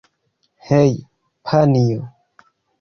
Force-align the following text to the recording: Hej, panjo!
Hej, 0.69 0.91
panjo! 1.51 2.01